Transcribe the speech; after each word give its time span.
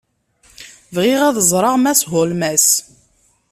Bɣiɣ 0.95 1.21
ad 1.27 1.37
ẓreɣ 1.51 1.75
Mass 1.79 2.01
Holmes. 2.11 2.67